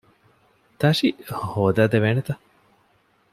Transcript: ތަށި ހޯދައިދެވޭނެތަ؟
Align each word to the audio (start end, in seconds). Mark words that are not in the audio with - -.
ތަށި 0.79 1.07
ހޯދައިދެވޭނެތަ؟ 1.49 2.29